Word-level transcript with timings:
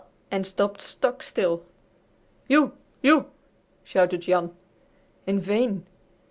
and 0.31 0.47
stopped 0.47 0.81
stock 0.81 1.21
still. 1.21 1.63
"U 2.47 2.71
U!" 3.03 3.27
shouted 3.83 4.21
Jan. 4.21 4.49
In 5.27 5.39
vain! 5.39 5.85